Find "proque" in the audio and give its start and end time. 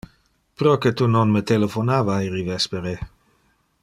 0.61-0.91